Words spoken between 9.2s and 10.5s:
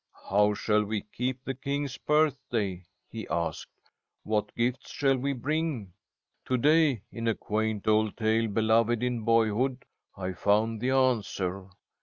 boyhood, I